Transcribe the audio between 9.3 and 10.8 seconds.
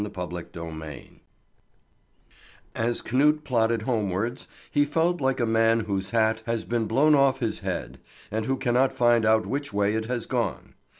which way it has gone.